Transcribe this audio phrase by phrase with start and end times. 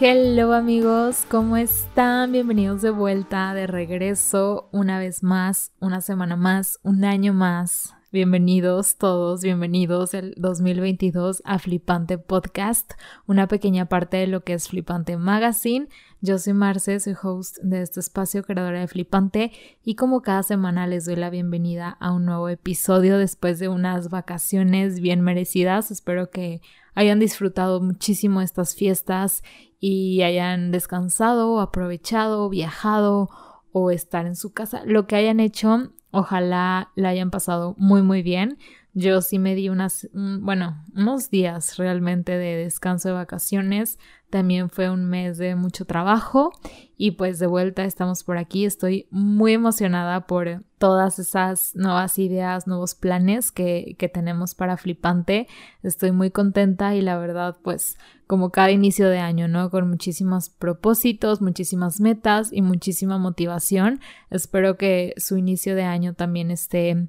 [0.00, 2.30] Hello amigos, ¿cómo están?
[2.30, 7.96] Bienvenidos de vuelta, de regreso, una vez más, una semana más, un año más.
[8.12, 12.92] Bienvenidos todos, bienvenidos el 2022 a Flipante Podcast,
[13.26, 15.88] una pequeña parte de lo que es Flipante Magazine.
[16.20, 19.50] Yo soy Marce, soy host de este espacio, creadora de Flipante,
[19.82, 24.10] y como cada semana les doy la bienvenida a un nuevo episodio después de unas
[24.10, 25.90] vacaciones bien merecidas.
[25.90, 26.62] Espero que
[26.98, 29.44] hayan disfrutado muchísimo estas fiestas
[29.78, 33.28] y hayan descansado, aprovechado, viajado
[33.70, 38.22] o estar en su casa, lo que hayan hecho Ojalá la hayan pasado muy muy
[38.22, 38.58] bien.
[38.98, 43.96] Yo sí me di unas, bueno, unos días realmente de descanso de vacaciones.
[44.28, 46.50] También fue un mes de mucho trabajo
[46.96, 48.64] y pues de vuelta estamos por aquí.
[48.64, 55.46] Estoy muy emocionada por todas esas nuevas ideas, nuevos planes que, que tenemos para Flipante.
[55.84, 59.70] Estoy muy contenta y la verdad pues como cada inicio de año, ¿no?
[59.70, 64.00] Con muchísimos propósitos, muchísimas metas y muchísima motivación.
[64.28, 67.06] Espero que su inicio de año también esté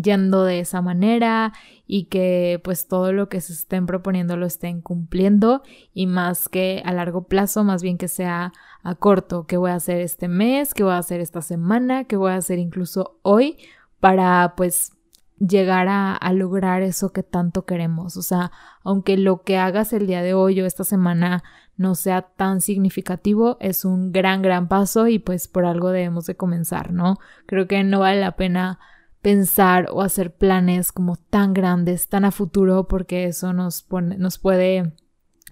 [0.00, 1.52] yendo de esa manera
[1.86, 6.82] y que pues todo lo que se estén proponiendo lo estén cumpliendo y más que
[6.84, 10.74] a largo plazo, más bien que sea a corto, qué voy a hacer este mes,
[10.74, 13.58] qué voy a hacer esta semana, qué voy a hacer incluso hoy
[13.98, 14.92] para pues
[15.38, 18.16] llegar a, a, lograr eso que tanto queremos.
[18.16, 18.52] O sea,
[18.84, 21.42] aunque lo que hagas el día de hoy o esta semana
[21.76, 26.36] no sea tan significativo, es un gran, gran paso y pues por algo debemos de
[26.36, 27.16] comenzar, ¿no?
[27.46, 28.78] Creo que no vale la pena
[29.22, 34.38] pensar o hacer planes como tan grandes, tan a futuro, porque eso nos, pone, nos
[34.38, 34.92] puede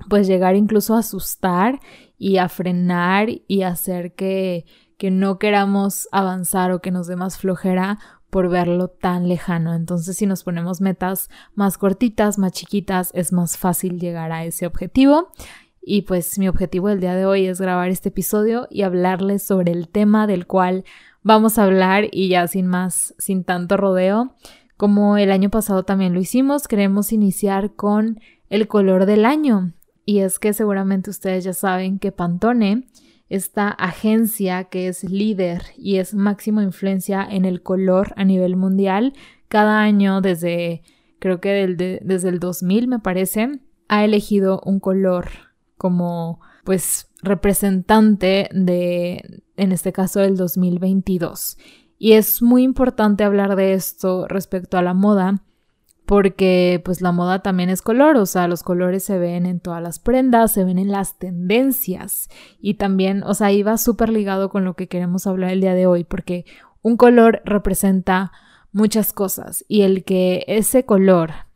[0.09, 1.81] pues llegar incluso a asustar
[2.17, 4.65] y a frenar y hacer que,
[4.97, 7.99] que no queramos avanzar o que nos dé más flojera
[8.31, 9.75] por verlo tan lejano.
[9.75, 14.67] Entonces, si nos ponemos metas más cortitas, más chiquitas, es más fácil llegar a ese
[14.67, 15.31] objetivo.
[15.81, 19.73] Y pues mi objetivo del día de hoy es grabar este episodio y hablarles sobre
[19.73, 20.85] el tema del cual
[21.29, 24.35] vamos a hablar y ya sin más, sin tanto rodeo.
[24.79, 28.19] Como el año pasado también lo hicimos, queremos iniciar con
[28.49, 29.75] el color del año.
[30.07, 32.89] Y es que seguramente ustedes ya saben que Pantone,
[33.29, 39.13] esta agencia que es líder y es máximo influencia en el color a nivel mundial,
[39.49, 40.81] cada año desde,
[41.19, 45.29] creo que desde el 2000 me parece, ha elegido un color
[45.77, 51.57] como pues representante de, en este caso, del 2022.
[51.97, 55.43] Y es muy importante hablar de esto respecto a la moda,
[56.05, 59.83] porque pues la moda también es color, o sea, los colores se ven en todas
[59.83, 62.29] las prendas, se ven en las tendencias
[62.61, 65.87] y también, o sea, iba súper ligado con lo que queremos hablar el día de
[65.87, 66.45] hoy, porque
[66.83, 68.31] un color representa
[68.73, 71.48] muchas cosas y el que ese color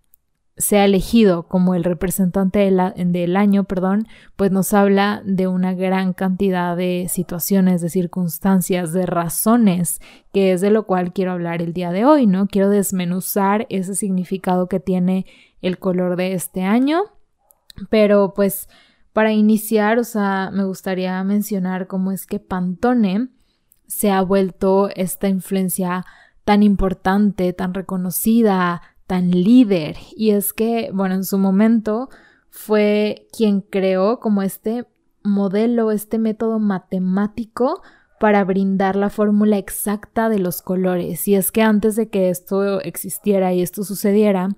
[0.56, 6.76] sea elegido como el representante del año, perdón, pues nos habla de una gran cantidad
[6.76, 10.00] de situaciones, de circunstancias, de razones,
[10.32, 12.46] que es de lo cual quiero hablar el día de hoy, ¿no?
[12.48, 15.24] Quiero desmenuzar ese significado que tiene
[15.62, 17.02] el color de este año,
[17.88, 18.68] pero pues
[19.12, 23.28] para iniciar, o sea, me gustaría mencionar cómo es que Pantone
[23.86, 26.04] se ha vuelto esta influencia
[26.44, 29.96] tan importante, tan reconocida, tan líder.
[30.16, 32.08] Y es que, bueno, en su momento
[32.48, 34.86] fue quien creó como este
[35.22, 37.82] modelo, este método matemático
[38.18, 41.28] para brindar la fórmula exacta de los colores.
[41.28, 44.48] Y es que antes de que esto existiera y esto sucediera,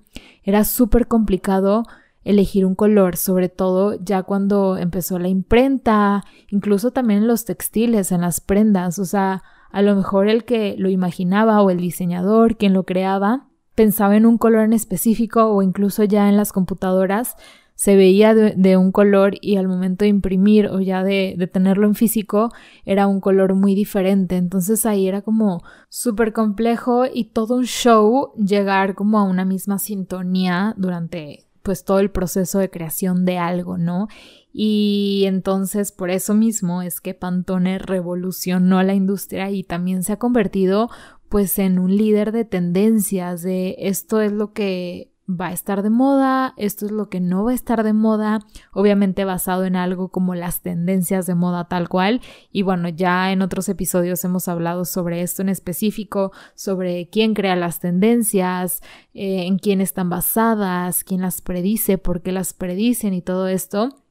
[0.41, 1.83] era súper complicado
[2.23, 8.13] elegir un color, sobre todo ya cuando empezó la imprenta, incluso también en los textiles,
[8.13, 8.99] en las prendas.
[8.99, 13.49] O sea, a lo mejor el que lo imaginaba o el diseñador, quien lo creaba,
[13.75, 17.35] pensaba en un color en específico o incluso ya en las computadoras
[17.75, 21.85] se veía de, un color y al momento de imprimir o ya de, de, tenerlo
[21.85, 22.53] en físico
[22.85, 24.37] era un color muy diferente.
[24.37, 29.77] Entonces ahí era como súper complejo y todo un show llegar como a una misma
[29.77, 34.07] sintonía durante pues todo el proceso de creación de algo, ¿no?
[34.53, 40.19] Y entonces por eso mismo es que Pantone revolucionó la industria y también se ha
[40.19, 40.89] convertido
[41.35, 45.89] pues en un líder de tendencias, de esto es lo que va a estar de
[45.89, 48.39] moda, esto es lo que no va a estar de moda,
[48.71, 52.21] obviamente basado en algo como las tendencias de moda tal cual.
[52.53, 57.57] Y bueno, ya en otros episodios hemos hablado sobre esto en específico, sobre quién crea
[57.57, 58.81] las tendencias,
[59.13, 64.04] eh, en quién están basadas, quién las predice, por qué las predicen y todo esto.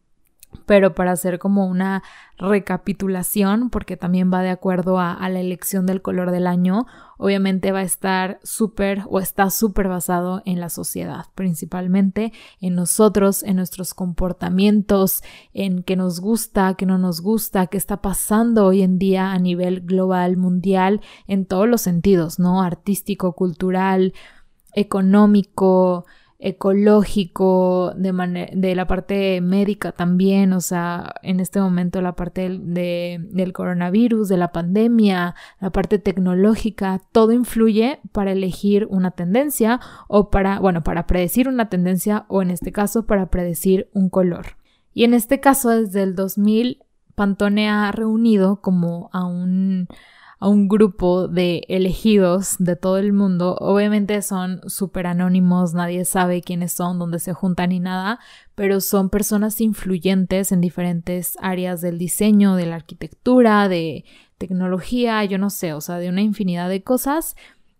[0.66, 2.02] Pero para hacer como una
[2.36, 6.86] recapitulación, porque también va de acuerdo a, la elección del color del año,
[7.16, 13.42] obviamente va a estar súper o está súper basado en la sociedad, principalmente en nosotros,
[13.42, 15.22] en nuestros comportamientos,
[15.52, 19.38] en qué nos gusta, qué no nos gusta, qué está pasando hoy en día a
[19.38, 22.62] nivel global, mundial, en todos los sentidos, ¿no?
[22.62, 24.12] Artístico, cultural,
[24.74, 26.04] económico,
[26.38, 33.18] ecológico, de, de la parte médica también, o sea, en este momento la parte de,
[33.30, 40.30] del coronavirus, de la pandemia, la parte tecnológica, todo influye para elegir una tendencia o
[40.30, 44.56] para, bueno, para predecir una tendencia o en este caso para predecir un color.
[44.92, 46.84] Y en este caso, desde el 2000,
[47.14, 49.88] Pantone ha reunido como a un
[50.38, 53.56] a un grupo de elegidos de todo el mundo.
[53.60, 58.18] Obviamente son súper anónimos, nadie sabe quiénes son, dónde se juntan ni nada,
[58.54, 64.04] pero son personas influyentes en diferentes áreas del diseño, de la arquitectura, de
[64.38, 67.36] tecnología, yo no sé, o sea, de una infinidad de cosas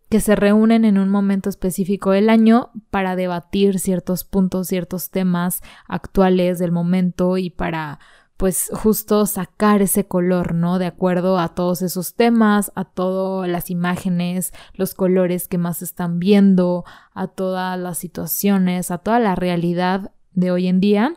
[0.09, 5.61] que se reúnen en un momento específico del año para debatir ciertos puntos, ciertos temas
[5.89, 7.99] actuales del momento y para
[8.37, 10.79] pues justo sacar ese color, ¿no?
[10.79, 16.19] De acuerdo a todos esos temas, a todas las imágenes, los colores que más están
[16.19, 21.15] viendo, a todas las situaciones, a toda la realidad de hoy en día.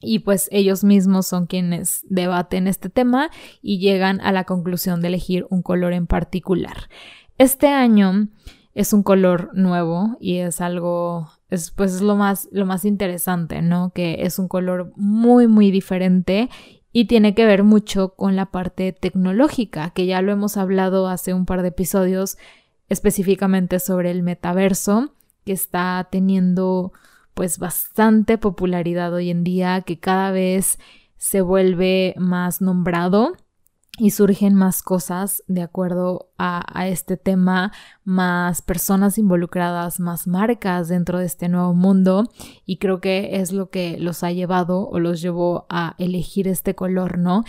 [0.00, 3.30] Y pues ellos mismos son quienes debaten este tema
[3.62, 6.90] y llegan a la conclusión de elegir un color en particular.
[7.38, 8.28] Este año
[8.74, 13.62] es un color nuevo y es algo es pues es lo más lo más interesante,
[13.62, 13.90] ¿no?
[13.94, 16.50] Que es un color muy muy diferente
[16.92, 21.34] y tiene que ver mucho con la parte tecnológica, que ya lo hemos hablado hace
[21.34, 22.38] un par de episodios
[22.88, 25.14] específicamente sobre el metaverso,
[25.44, 26.92] que está teniendo
[27.34, 30.78] pues bastante popularidad hoy en día, que cada vez
[31.16, 33.34] se vuelve más nombrado
[33.98, 41.18] y surgen más cosas de acuerdo a, este tema, más personas involucradas, más marcas dentro
[41.18, 42.28] de este nuevo mundo
[42.66, 46.74] y creo que es lo que los ha llevado o los llevó a elegir este
[46.74, 47.44] color, ¿no?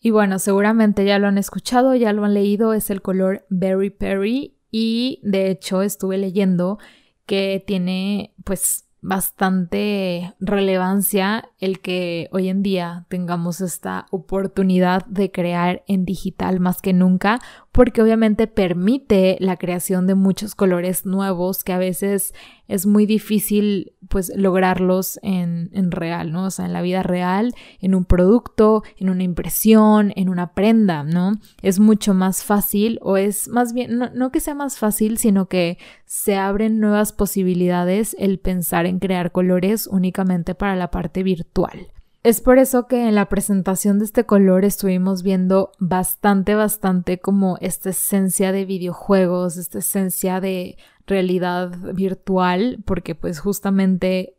[0.00, 3.90] Y bueno, seguramente ya lo han escuchado, ya lo han leído, es el color Berry
[3.90, 6.78] Perry y de hecho estuve leyendo
[7.26, 15.84] que tiene pues bastante relevancia el que hoy en día tengamos esta oportunidad de crear
[15.86, 17.38] en digital más que nunca,
[17.74, 22.32] porque obviamente permite la creación de muchos colores nuevos que a veces
[22.68, 26.44] es muy difícil pues lograrlos en, en, real, ¿no?
[26.44, 31.02] O sea, en la vida real, en un producto, en una impresión, en una prenda,
[31.02, 31.32] ¿no?
[31.62, 35.46] Es mucho más fácil o es más bien, no, no que sea más fácil, sino
[35.48, 41.88] que se abren nuevas posibilidades el pensar en crear colores únicamente para la parte virtual.
[42.24, 47.58] Es por eso que en la presentación de este color estuvimos viendo bastante, bastante como
[47.60, 54.38] esta esencia de videojuegos, esta esencia de realidad virtual, porque pues justamente,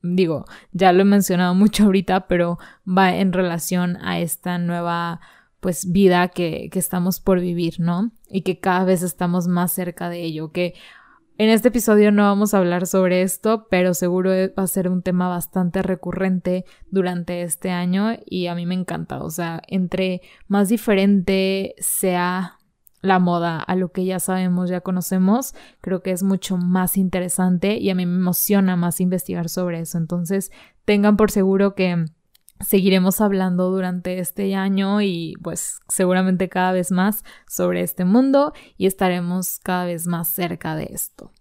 [0.00, 2.58] digo, ya lo he mencionado mucho ahorita, pero
[2.88, 5.20] va en relación a esta nueva
[5.60, 8.10] pues vida que, que estamos por vivir, ¿no?
[8.30, 10.72] Y que cada vez estamos más cerca de ello, que
[11.38, 15.02] en este episodio no vamos a hablar sobre esto, pero seguro va a ser un
[15.02, 19.22] tema bastante recurrente durante este año y a mí me encanta.
[19.22, 22.58] O sea, entre más diferente sea
[23.02, 27.78] la moda a lo que ya sabemos, ya conocemos, creo que es mucho más interesante
[27.78, 29.96] y a mí me emociona más investigar sobre eso.
[29.96, 30.50] Entonces,
[30.84, 32.04] tengan por seguro que
[32.60, 38.86] seguiremos hablando durante este año y pues seguramente cada vez más sobre este mundo y
[38.86, 41.32] estaremos cada vez más cerca de esto.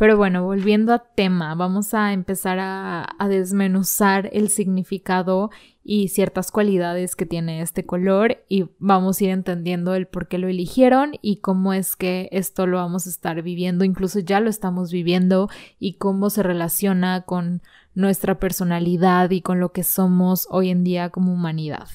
[0.00, 5.50] Pero bueno, volviendo a tema, vamos a empezar a, desmenuzar el significado
[5.84, 10.38] y ciertas cualidades que tiene este color y vamos a ir entendiendo el por qué
[10.38, 14.48] lo eligieron y cómo es que esto lo vamos a estar viviendo, incluso ya lo
[14.48, 17.60] estamos viviendo y cómo se relaciona con
[17.94, 21.88] nuestra personalidad y con lo que somos hoy en día como humanidad.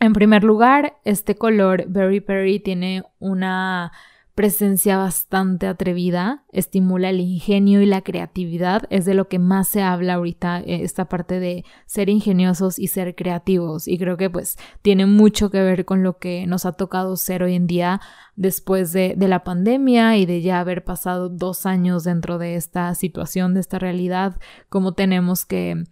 [0.00, 3.92] En primer lugar, este color Berry Perry tiene una
[4.34, 9.82] presencia bastante atrevida, estimula el ingenio y la creatividad, es de lo que más se
[9.82, 14.56] habla ahorita, eh, esta parte de ser ingeniosos y ser creativos, y creo que pues
[14.80, 18.00] tiene mucho que ver con lo que nos ha tocado ser hoy en día
[18.34, 22.94] después de, de la pandemia y de ya haber pasado dos años dentro de esta
[22.94, 25.84] situación, de esta realidad, como tenemos que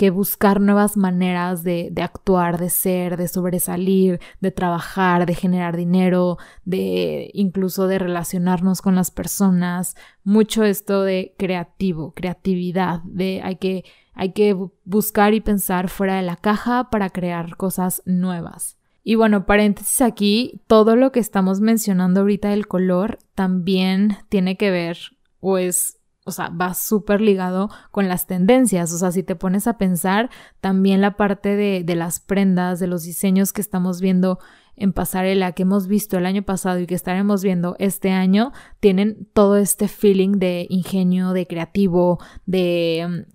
[0.00, 6.38] que buscar nuevas maneras de, actuar, de ser, de sobresalir, de trabajar, de generar dinero,
[6.64, 9.96] de incluso de relacionarnos con las personas.
[10.24, 16.22] Mucho esto de creativo, creatividad, de hay que hay que buscar y pensar fuera de
[16.22, 18.78] la caja para crear cosas nuevas.
[19.04, 24.70] Y bueno, paréntesis aquí, todo lo que estamos mencionando ahorita del color también tiene que
[24.70, 24.96] ver
[25.40, 25.99] o es
[26.30, 28.92] o sea, va súper ligado con las tendencias.
[28.92, 32.86] O sea, si te pones a pensar, también la parte de, de, las prendas, de
[32.86, 34.38] los diseños que estamos viendo
[34.76, 39.28] en pasarela, que hemos visto el año pasado y que estaremos viendo este año, tienen
[39.34, 43.32] todo este feeling de ingenio, de creativo, de mm,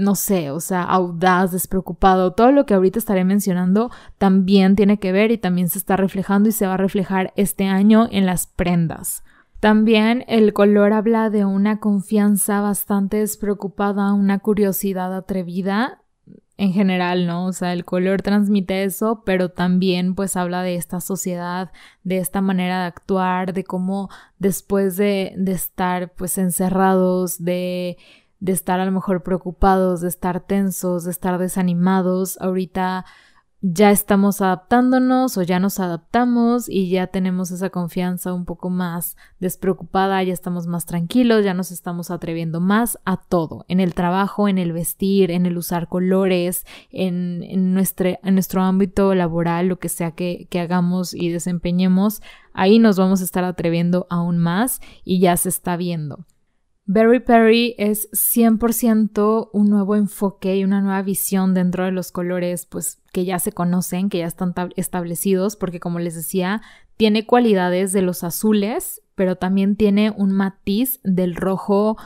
[0.00, 5.12] no sé, o sea, audaz, despreocupado, todo lo que ahorita estaré mencionando también tiene que
[5.12, 8.46] ver y también se está reflejando y se va a reflejar este año en las
[8.46, 9.24] prendas.
[9.60, 16.02] También el color habla de una confianza bastante despreocupada, una curiosidad atrevida
[16.56, 17.46] en general, ¿no?
[17.46, 21.72] O sea, el color transmite eso, pero también pues habla de esta sociedad,
[22.04, 27.96] de esta manera de actuar, de cómo después de, estar pues encerrados, de
[28.40, 32.38] de estar a lo mejor preocupados, de estar tensos, de estar desanimados.
[32.40, 33.04] Ahorita
[33.62, 39.16] ya estamos adaptándonos o ya nos adaptamos y ya tenemos esa confianza un poco más
[39.38, 44.48] despreocupada, ya estamos más tranquilos, ya nos estamos atreviendo más a todo, en el trabajo,
[44.48, 49.78] en el vestir, en el usar colores, en, en, nuestro, en nuestro ámbito laboral, lo
[49.78, 52.22] que sea que, que hagamos y desempeñemos,
[52.54, 56.24] ahí nos vamos a estar atreviendo aún más y ya se está viendo.
[56.86, 62.66] Berry Perry es 100% un nuevo enfoque y una nueva visión dentro de los colores,
[62.66, 66.62] pues que ya se conocen, que ya están establecidos, porque como les decía,
[66.96, 71.96] tiene cualidades de los azules, pero también tiene un matiz del rojo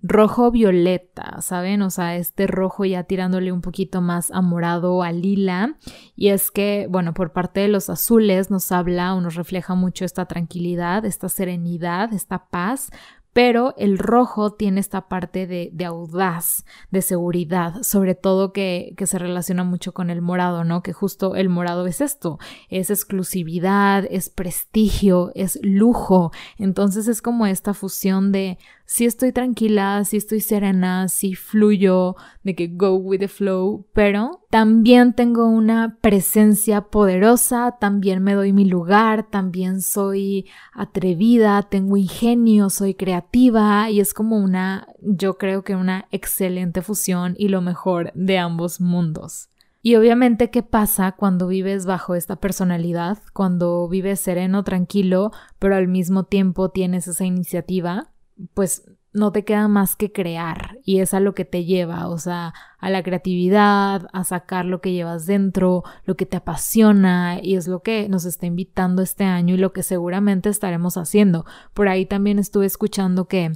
[0.00, 1.82] rojo violeta, ¿saben?
[1.82, 5.76] O sea, este rojo ya tirándole un poquito más a morado, a lila.
[6.14, 10.04] Y es que, bueno, por parte de los azules nos habla o nos refleja mucho
[10.04, 12.90] esta tranquilidad, esta serenidad, esta paz,
[13.38, 19.62] pero el rojo tiene esta parte de, audaz, de seguridad, sobre todo que, se relaciona
[19.62, 20.82] mucho con el morado, ¿no?
[20.82, 27.46] Que justo el morado es esto, es exclusividad, es prestigio, es lujo, entonces es como
[27.46, 28.58] esta fusión de
[28.90, 34.46] si estoy tranquila, si estoy serena, si fluyo, de que go with the flow, pero
[34.48, 42.70] también tengo una presencia poderosa, también me doy mi lugar, también soy atrevida, tengo ingenio,
[42.70, 48.10] soy creativa y es como una, yo creo que una excelente fusión y lo mejor
[48.14, 49.50] de ambos mundos.
[49.82, 53.18] Y obviamente, ¿qué pasa cuando vives bajo esta personalidad?
[53.34, 58.12] Cuando vives sereno, tranquilo, pero al mismo tiempo tienes esa iniciativa
[58.54, 62.18] pues no te queda más que crear y es a lo que te lleva, o
[62.18, 67.56] sea, a la creatividad, a sacar lo que llevas dentro, lo que te apasiona y
[67.56, 71.46] es lo que nos está invitando este año y lo que seguramente estaremos haciendo.
[71.74, 73.52] Por ahí también estuve escuchando que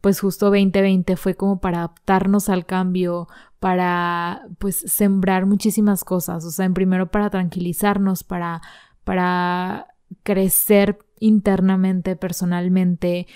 [0.00, 3.28] pues justo 2020 fue como para adaptarnos al cambio,
[3.60, 8.62] para pues sembrar muchísimas cosas, o sea, en primero para tranquilizarnos, para
[9.04, 9.88] para
[10.22, 13.26] crecer internamente, personalmente,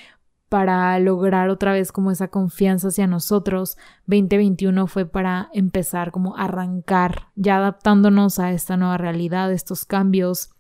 [0.49, 3.76] para lograr otra vez como esa confianza hacia nosotros.
[4.07, 10.50] 2021 fue para empezar como arrancar, ya adaptándonos a esta nueva realidad, estos cambios,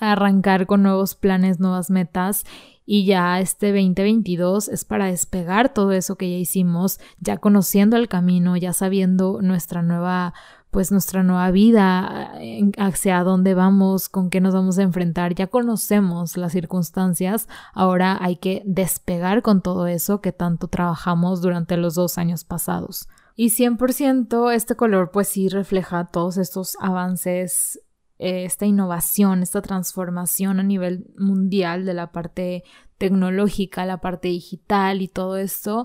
[0.00, 2.44] arrancar con nuevos planes, nuevas metas
[2.84, 8.08] y ya este 2022 es para despegar todo eso que ya hicimos, ya conociendo el
[8.08, 10.34] camino, ya sabiendo nuestra nueva
[10.72, 12.32] pues nuestra nueva vida,
[12.78, 18.36] hacia dónde vamos, con qué nos vamos a enfrentar, ya conocemos las circunstancias, ahora hay
[18.36, 23.06] que despegar con todo eso que tanto trabajamos durante los dos años pasados.
[23.36, 27.78] Y 100% este color pues sí refleja todos estos avances,
[28.18, 32.64] eh, esta innovación, esta transformación a nivel mundial de la parte
[32.96, 35.84] tecnológica, la parte digital y todo esto,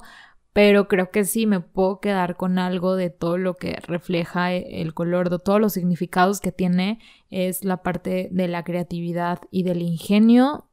[0.58, 4.82] pero creo que sí me puedo quedar con algo de todo lo que refleja e,
[4.82, 6.98] el color, de todos los significados que tiene,
[7.30, 10.68] es la parte de la creatividad y del ingenio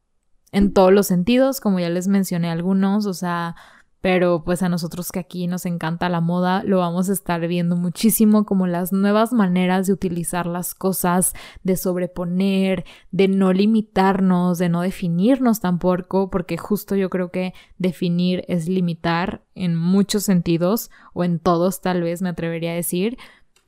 [0.52, 3.56] en todos los sentidos, como ya les mencioné algunos, o sea,
[4.04, 7.74] pero pues a nosotros que aquí nos encanta la moda, lo vamos a estar viendo
[7.74, 11.32] muchísimo como las nuevas maneras de utilizar las cosas,
[11.62, 18.44] de sobreponer, de no limitarnos, de no definirnos tampoco, porque justo yo creo que definir
[18.46, 23.16] es limitar en muchos sentidos, o en todos tal vez me atrevería a decir.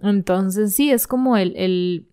[0.00, 2.10] Entonces sí, es como el, el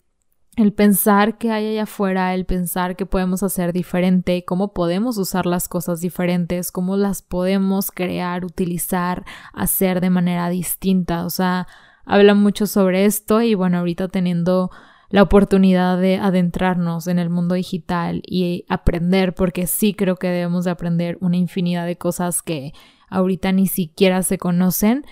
[0.55, 5.45] el pensar que hay allá afuera, el pensar que podemos hacer diferente, cómo podemos usar
[5.45, 11.25] las cosas diferentes, cómo las podemos crear, utilizar, hacer de manera distinta.
[11.25, 11.67] O sea,
[12.05, 14.69] habla mucho sobre esto y bueno, ahorita teniendo
[15.09, 20.65] la oportunidad de adentrarnos en el mundo digital y aprender, porque sí creo que debemos
[20.65, 22.73] de aprender una infinidad de cosas que
[23.09, 25.05] ahorita ni siquiera se conocen,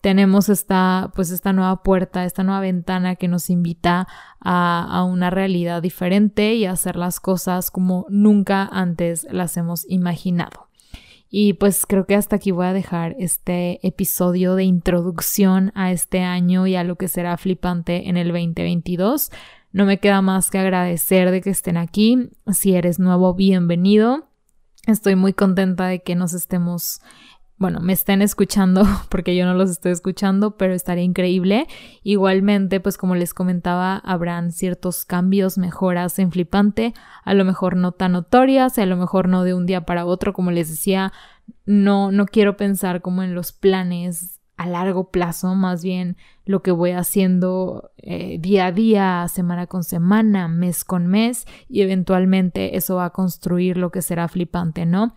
[0.00, 4.06] tenemos esta, pues esta nueva puerta, esta nueva ventana que nos invita
[4.40, 9.88] a, a, una realidad diferente y a hacer las cosas como nunca antes las hemos
[9.88, 10.68] imaginado.
[11.30, 16.20] Y pues creo que hasta aquí voy a dejar este episodio de introducción a este
[16.20, 19.30] año y a lo que será flipante en el 2022.
[19.70, 22.30] No me queda más que agradecer de que estén aquí.
[22.50, 24.28] Si eres nuevo, bienvenido.
[24.86, 27.02] Estoy muy contenta de que nos estemos
[27.58, 31.66] bueno, me estén escuchando porque yo no los estoy escuchando, pero estaría increíble.
[32.02, 37.92] Igualmente, pues como les comentaba, habrán ciertos cambios, mejoras en Flipante, a lo mejor no
[37.92, 41.12] tan notorias, a lo mejor no de un día para otro, como les decía,
[41.66, 46.72] no no quiero pensar como en los planes a largo plazo, más bien lo que
[46.72, 52.96] voy haciendo eh, día a día, semana con semana, mes con mes, y eventualmente eso
[52.96, 55.14] va a construir lo que será flipante, ¿no?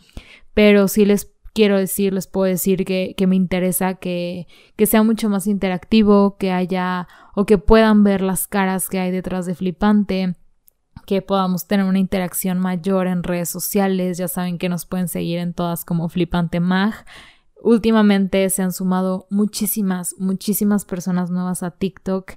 [0.54, 5.04] Pero sí les quiero decir, les puedo decir que, que me interesa que, que, sea
[5.04, 9.56] mucho más interactivo, que haya o que puedan ver las caras que hay detrás de
[9.56, 10.36] Flipante,
[11.06, 14.18] que podamos tener una interacción mayor en redes sociales.
[14.18, 16.94] Ya saben que nos pueden seguir en todas como Flipante Mag.
[17.62, 22.34] Últimamente se han sumado muchísimas, muchísimas personas nuevas a TikTok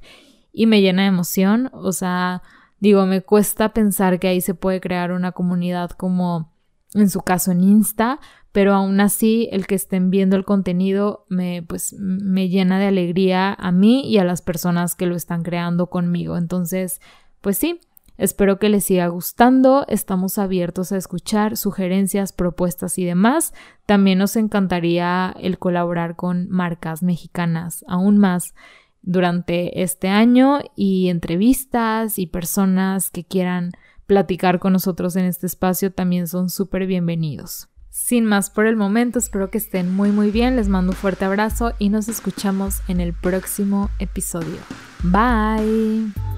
[0.52, 1.71] y me llena de emoción.
[1.73, 2.42] O sea,
[2.78, 6.53] digo, me cuesta pensar que ahí se puede crear una comunidad como
[6.94, 8.20] en su caso en Insta,
[8.52, 13.52] pero aún así el que estén viendo el contenido me pues me llena de alegría
[13.52, 16.36] a mí y a las personas que lo están creando conmigo.
[16.36, 17.00] Entonces,
[17.40, 17.80] pues sí,
[18.16, 23.54] espero que les siga gustando, estamos abiertos a escuchar sugerencias, propuestas y demás.
[23.86, 28.54] También nos encantaría el colaborar con marcas mexicanas aún más
[29.02, 33.72] durante este año y entrevistas y personas que quieran
[34.06, 37.68] platicar con nosotros en este espacio también son súper bienvenidos.
[37.90, 41.25] Sin más por el momento, espero que estén muy muy bien, les mando un fuerte
[41.25, 44.58] abrazo y nos escuchamos en el próximo episodio.
[45.04, 46.33] Bye.